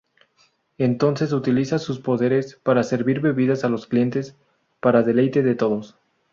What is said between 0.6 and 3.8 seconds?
Entonces utiliza sus poderes para servir bebidas a